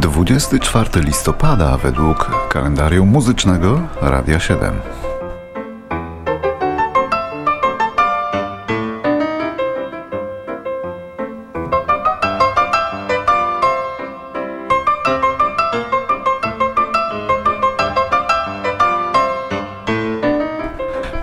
[0.00, 5.07] 24 listopada według kalendarium muzycznego Radia 7.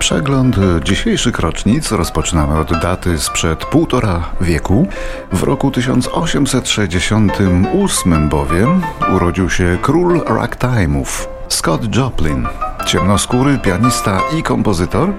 [0.06, 4.86] Przegląd dzisiejszych rocznic rozpoczynamy od daty sprzed półtora wieku.
[5.32, 8.82] W roku 1868 bowiem
[9.14, 12.46] urodził się król ragtime'ów Scott Joplin,
[12.86, 15.12] ciemnoskóry pianista i kompozytor,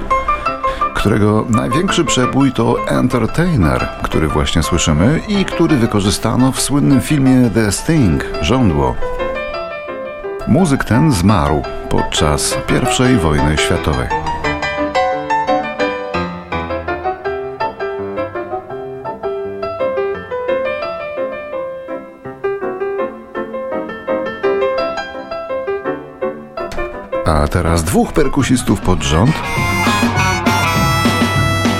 [0.96, 7.72] którego największy przebój to Entertainer, który właśnie słyszymy i który wykorzystano w słynnym filmie The
[7.72, 8.96] Sting, Żądło.
[10.48, 12.58] Muzyk ten zmarł podczas
[13.16, 14.27] I wojny światowej.
[27.48, 29.32] A teraz dwóch perkusistów pod rząd.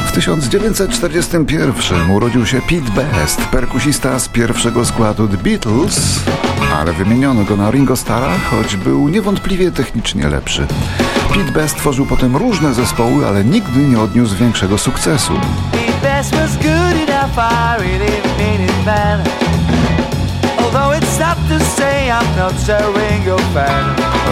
[0.06, 6.20] W 1941 urodził się Pete Best, perkusista z pierwszego składu The Beatles,
[6.80, 10.68] ale wymieniono go na Ringo Starra, choć był niewątpliwie technicznie lepszy.
[11.34, 15.34] Pete Best tworzył potem różne zespoły, ale nigdy nie odniósł większego sukcesu.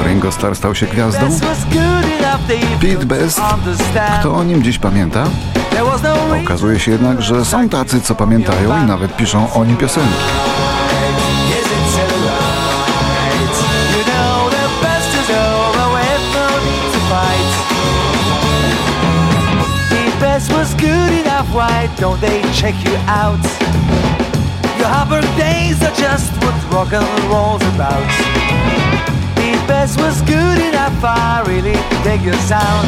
[0.07, 1.39] Ringo Starr stał się gwiazdą.
[2.81, 3.41] Pete Best,
[4.19, 5.23] kto o nim dziś pamięta?
[6.43, 10.13] Okazuje się jednak, że są tacy, co pamiętają i nawet piszą o nim piosenki.
[20.65, 23.39] was good enough, why don't they check you out?
[24.85, 24.93] Your
[25.81, 28.05] are just what rock and roll's about.
[29.35, 31.73] The best was good enough, I really
[32.03, 32.87] dig your sound.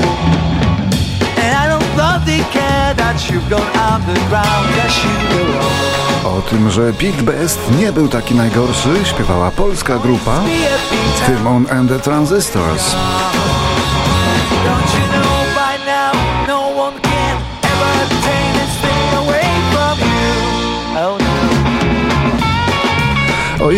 [1.42, 1.90] And I don't
[2.24, 6.38] they care that you've gone underground, yes you will.
[6.38, 10.42] O tym, że Pete Best nie był taki najgorszy, śpiewała polska grupa
[11.26, 12.96] Timon and the Transistors.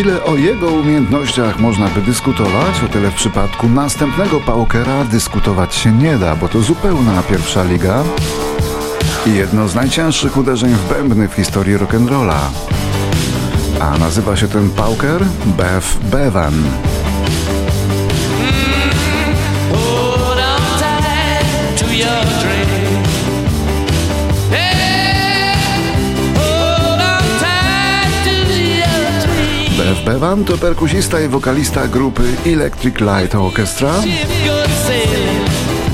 [0.00, 5.92] Ile o jego umiejętnościach można by dyskutować, o tyle w przypadku następnego Paukera dyskutować się
[5.92, 8.04] nie da, bo to zupełna pierwsza liga
[9.26, 12.38] i jedno z najcięższych uderzeń w bębny w historii rock'n'rolla.
[13.80, 16.54] A nazywa się ten Pauker Bev Bevan.
[30.10, 33.92] Bevan to perkusista i wokalista grupy Electric Light Orchestra,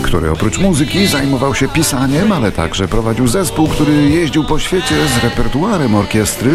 [0.02, 5.24] który oprócz muzyki zajmował się pisaniem, ale także prowadził zespół, który jeździł po świecie z
[5.24, 6.50] repertuarem orkiestry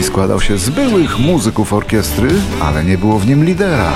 [0.00, 2.28] i składał się z byłych muzyków orkiestry,
[2.62, 3.92] ale nie było w nim lidera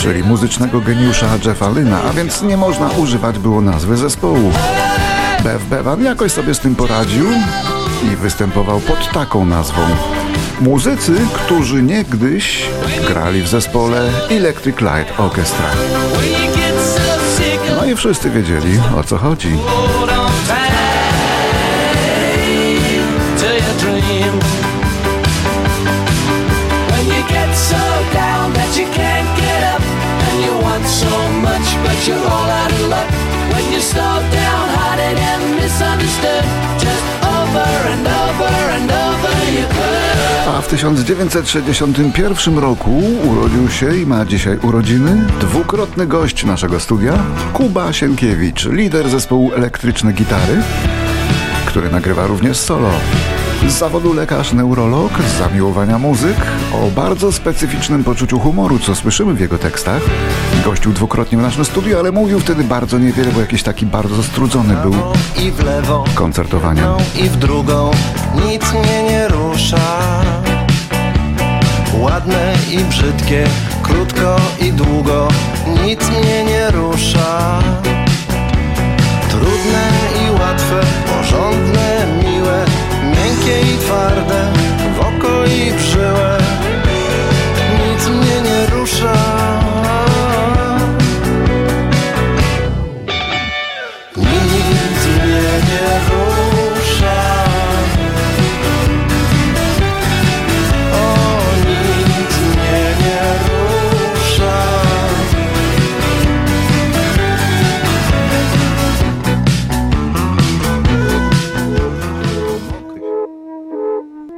[0.00, 4.52] czyli muzycznego geniusza Jeffa Lyna, a więc nie można używać było nazwy zespołu.
[5.44, 7.26] Bev Bevan jakoś sobie z tym poradził
[8.12, 9.80] i występował pod taką nazwą
[10.60, 12.66] Muzycy, którzy niegdyś
[13.08, 15.66] grali w zespole Electric Light Orchestra.
[17.76, 19.58] No i wszyscy wiedzieli o co chodzi.
[31.42, 31.82] much,
[40.48, 47.18] A w 1961 roku urodził się i ma dzisiaj urodziny dwukrotny gość naszego studia,
[47.52, 50.62] Kuba Sienkiewicz, lider zespołu Elektryczne Gitary,
[51.66, 52.90] który nagrywa również solo.
[53.68, 56.36] Z zawodu lekarz neurolog, z zamiłowania muzyk,
[56.72, 60.02] o bardzo specyficznym poczuciu humoru, co słyszymy w jego tekstach.
[60.64, 64.76] Gościł dwukrotnie w naszym studiu, ale mówił wtedy bardzo niewiele, bo jakiś taki bardzo strudzony
[64.76, 64.94] był
[65.44, 66.84] i w lewo, koncertowaniem.
[67.16, 67.90] I w drugą
[68.46, 69.98] nic mnie nie rusza.
[71.98, 73.44] Ładne i brzydkie,
[73.82, 75.28] krótko i długo,
[75.86, 77.60] nic mnie nie rusza.
[79.30, 79.90] Trudne
[80.26, 81.81] i łatwe, porządne,
[83.52, 84.61] miękkie i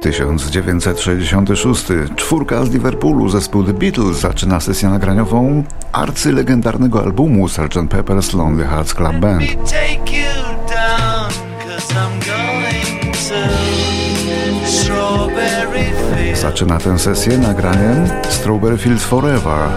[0.05, 1.85] 1966.
[2.15, 7.79] Czwórka z Liverpoolu, zespół The Beatles zaczyna sesję nagraniową arcylegendarnego albumu Sgt.
[7.89, 9.43] Pepper's Lonely Hearts Club Band.
[16.41, 19.69] Zaczyna tę sesję nagraniem Strawberry Fields Forever,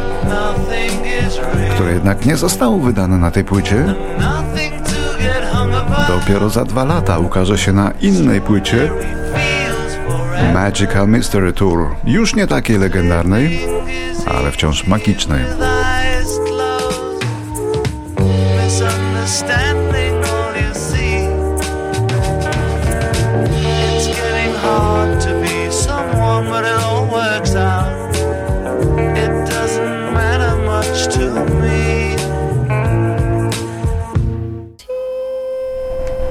[1.74, 3.94] które jednak nie zostało wydane na tej płycie.
[6.08, 8.90] Dopiero za dwa lata ukaże się na innej płycie
[10.54, 11.94] Magical Mystery Tour.
[12.04, 13.60] Już nie takiej legendarnej,
[14.26, 15.44] ale wciąż magicznej.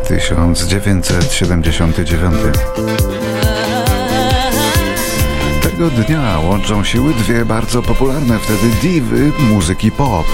[0.07, 2.51] Tysiąc dziewięćset siedemdziesiąty dziewiąty.
[5.77, 10.25] Tego dnia łączą siły dwie bardzo popularne wtedy diwy muzyki pop.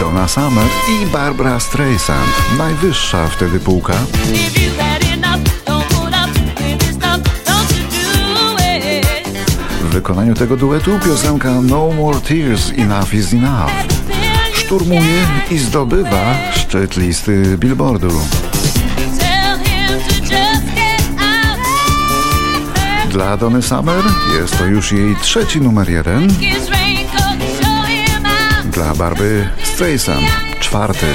[0.00, 2.28] Donna Summer i Barbara Streisand.
[2.58, 3.94] Najwyższa wtedy półka.
[9.80, 13.72] W wykonaniu tego duetu piosenka No More Tears Enough is Enough
[14.54, 18.10] szturmuje i zdobywa szczyt listy Billboardu.
[23.16, 24.04] Dla Dony Summer
[24.40, 26.28] jest to już jej trzeci numer jeden.
[28.64, 30.26] Dla Barby Streisand
[30.60, 31.06] czwarty.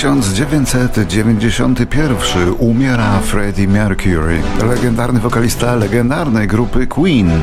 [0.00, 7.42] Tysiąc dziewięćset dziewięćdziesiąty pierwszy umiera Freddie Mercury, legendarny wokalista legendarnej grupy Queen.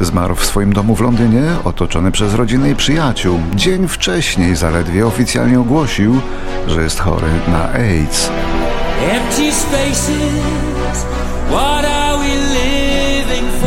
[0.00, 3.38] Zmarł w swoim domu w Londynie, otoczony przez rodzinę i przyjaciół.
[3.54, 6.20] Dzień wcześniej zaledwie oficjalnie ogłosił,
[6.68, 8.30] że jest chory na AIDS.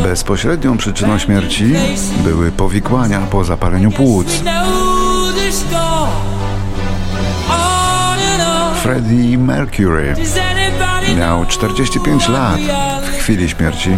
[0.02, 1.74] Bezpośrednią przyczyną śmierci
[2.24, 4.42] były powikłania po zapaleniu płuc.
[8.90, 10.14] Freddie Mercury
[11.18, 12.60] miał 45 lat
[13.02, 13.90] w chwili śmierci.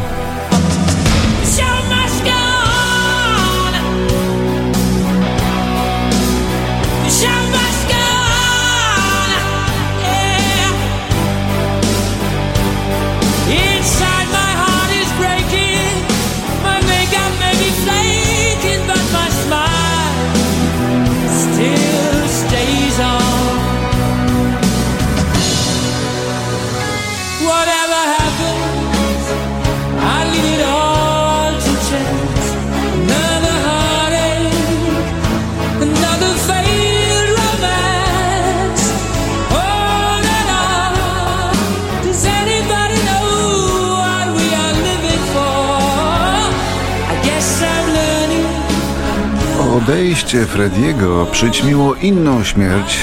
[49.83, 52.99] Odejście Frediego przyćmiło inną śmierć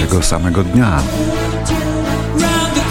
[0.00, 1.02] tego samego dnia.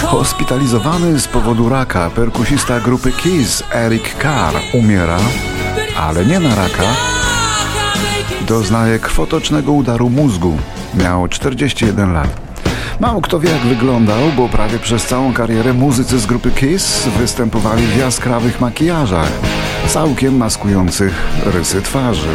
[0.04, 5.18] Hospitalizowany z powodu raka perkusista grupy Kiss Eric Carr umiera,
[6.00, 6.84] ale nie na raka.
[8.48, 10.58] Doznaje krwotocznego udaru mózgu.
[10.94, 12.30] Miał 41 lat.
[13.00, 17.88] Mało kto wie jak wyglądał, bo prawie przez całą karierę muzycy z grupy Kiss występowali
[17.88, 19.32] w jaskrawych makijażach,
[19.88, 21.14] całkiem maskujących
[21.46, 22.30] rysy twarzy.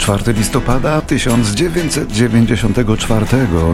[0.00, 3.26] 24 listopada 1994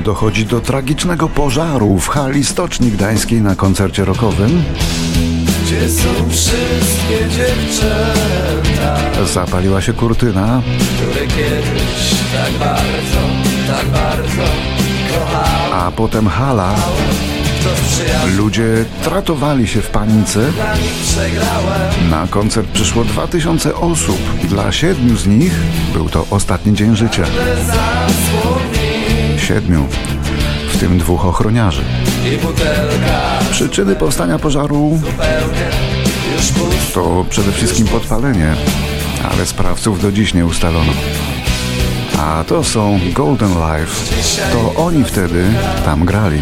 [0.04, 4.64] dochodzi do tragicznego pożaru w hali Stoczni Gdańskiej na koncercie rockowym.
[5.64, 8.96] Gdzie są wszystkie dziewczęta,
[9.34, 10.62] Zapaliła się kurtyna,
[10.96, 13.20] które kiedyś tak bardzo,
[13.66, 14.42] tak bardzo
[15.10, 15.72] kochałem?
[15.72, 16.74] a potem hala.
[18.36, 20.40] Ludzie tratowali się w panice.
[22.10, 24.18] Na koncert przyszło 2000 osób.
[24.44, 25.52] Dla siedmiu z nich
[25.92, 27.24] był to ostatni dzień życia.
[29.38, 29.86] Siedmiu,
[30.72, 31.82] w tym dwóch ochroniarzy.
[33.50, 35.00] Przyczyny powstania pożaru
[36.94, 38.54] to przede wszystkim podpalenie,
[39.32, 40.92] ale sprawców do dziś nie ustalono.
[42.18, 44.14] A to są Golden Life.
[44.52, 45.44] To oni wtedy
[45.84, 46.38] tam grali.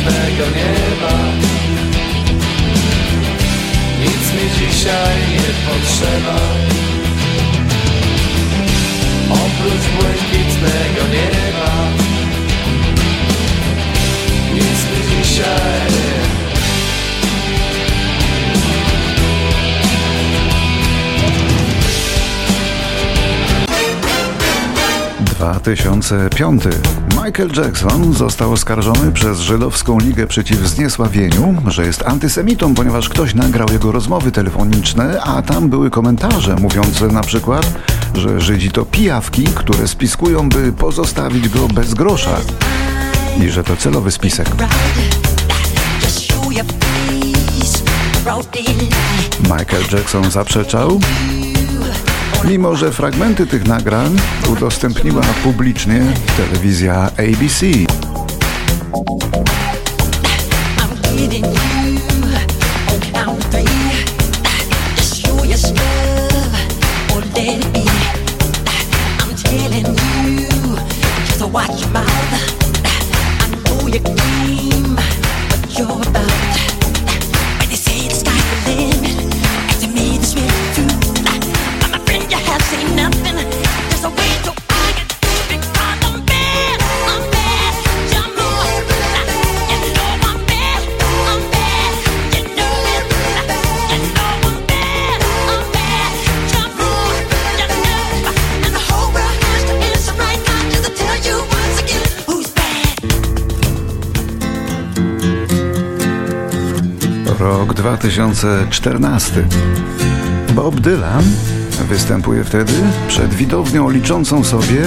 [0.00, 1.14] Błękitnego nieba.
[4.00, 6.36] Nic mi dzisiaj nie potrzeba.
[9.30, 11.70] Oprócz błękitnego nieba.
[14.54, 16.30] Nic mi dzisiaj nie
[25.20, 26.62] 2005.
[27.24, 33.68] Michael Jackson został oskarżony przez Żydowską Ligę Przeciw Zniesławieniu, że jest antysemitą, ponieważ ktoś nagrał
[33.72, 37.72] jego rozmowy telefoniczne, a tam były komentarze mówiące na przykład,
[38.14, 42.36] że Żydzi to pijawki, które spiskują, by pozostawić go bez grosza.
[43.42, 44.48] I że to celowy spisek.
[49.42, 51.00] Michael Jackson zaprzeczał,
[52.44, 54.16] mimo że fragmenty tych nagrań
[54.52, 56.02] udostępniła publicznie
[56.36, 57.66] telewizja ABC.
[107.50, 109.44] Rok 2014.
[110.54, 111.22] Bob Dylan
[111.88, 112.72] występuje wtedy
[113.08, 114.82] przed widownią liczącą sobie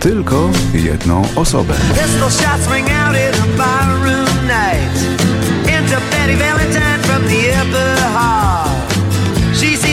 [0.00, 1.74] tylko jedną osobę.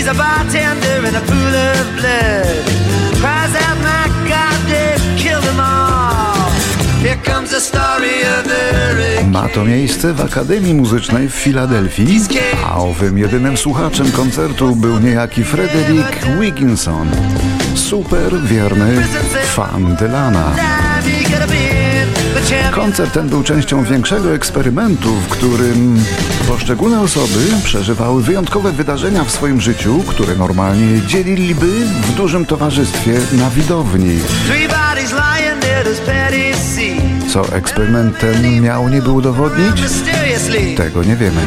[0.08, 2.46] A bartender in a pool of blood.
[3.20, 5.85] Cries out, my God, they've killed them all.
[9.32, 12.22] Ma to miejsce w Akademii Muzycznej w Filadelfii,
[12.66, 17.12] a owym jedynym słuchaczem koncertu był niejaki Frederick Wigginson,
[17.76, 19.04] super wierny
[19.56, 20.56] fan Dylana.
[22.72, 26.04] Koncert ten był częścią większego eksperymentu, w którym
[26.48, 33.50] poszczególne osoby przeżywały wyjątkowe wydarzenia w swoim życiu, które normalnie dzieliliby w dużym towarzystwie na
[33.50, 34.20] widowni.
[37.36, 39.76] Co eksperyment ten miał niby udowodnić?
[40.76, 41.42] Tego nie wiemy.